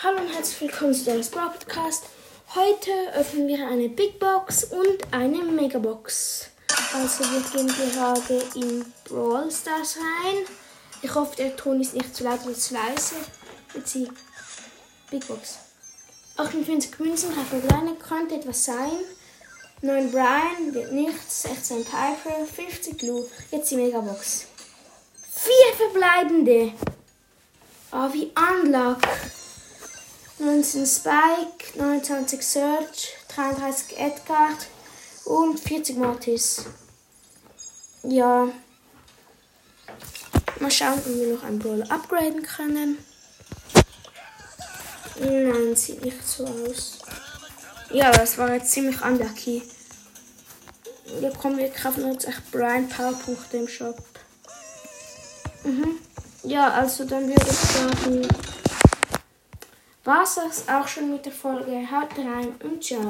[0.00, 2.04] Hallo und herzlich willkommen zu Dallas Brawl Podcast.
[2.54, 6.50] Heute öffnen wir eine Big Box und eine Mega Box.
[6.94, 10.44] Also wir gehen gerade in Brawl Stars rein.
[11.02, 13.16] Ich hoffe, der Ton ist nicht zu laut oder zu leise.
[13.74, 14.08] Jetzt die
[15.10, 15.58] Big Box.
[16.36, 19.00] 58 Münzen, drei verbleibende, könnte etwas sein.
[19.82, 23.24] 9 Brian, wird nichts, 16 Piper, 50 Lou.
[23.50, 24.46] Jetzt die Mega Box.
[25.32, 26.72] Vier verbleibende.
[27.90, 29.00] Oh, wie Unlock.
[30.38, 34.50] 19 Spike, 29 Search, 33 Edgar
[35.24, 36.64] und 40 Mortis.
[38.04, 38.48] Ja.
[40.60, 42.98] Mal schauen, ob wir noch einen Brawler upgraden können.
[45.20, 46.98] Nein, sieht nicht so aus.
[47.90, 49.62] Ja, das war jetzt ziemlich unlucky.
[51.20, 54.00] Ja, komm, wir kaufen uns echt Brian Powerpunkte im Shop.
[55.64, 55.98] Mhm.
[56.44, 58.28] Ja, also dann würde ich sagen,
[60.08, 61.86] war es auch schon mit der Folge.
[61.90, 63.02] Haut rein und ciao.